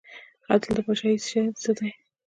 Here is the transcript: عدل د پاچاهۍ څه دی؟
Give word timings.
عدل 0.53 0.69
د 0.75 0.77
پاچاهۍ 0.85 1.19
څه 1.61 1.71
دی؟ 1.77 1.89